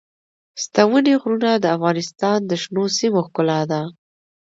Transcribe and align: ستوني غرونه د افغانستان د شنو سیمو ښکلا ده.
ستوني 0.63 1.13
غرونه 1.21 1.51
د 1.57 1.65
افغانستان 1.75 2.37
د 2.45 2.51
شنو 2.63 2.83
سیمو 2.97 3.19
ښکلا 3.27 3.59
ده. 3.71 3.81